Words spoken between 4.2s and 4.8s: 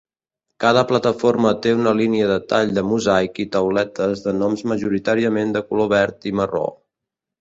de noms